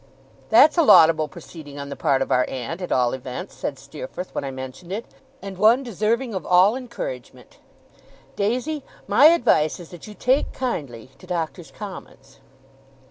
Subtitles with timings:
[0.49, 4.33] 'That's a laudable proceeding on the part of our aunt, at all events,' said Steerforth,
[4.33, 5.05] when I mentioned it;
[5.43, 7.59] 'and one deserving of all encouragement.
[8.35, 12.39] Daisy, my advice is that you take kindly to Doctors' Commons.